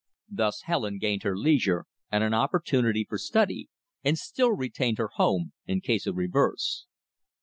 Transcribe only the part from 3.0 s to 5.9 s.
for study; and still retained her home in